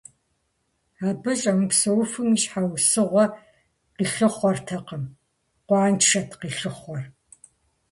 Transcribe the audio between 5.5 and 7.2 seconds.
къуаншэт къилъыхъуэр.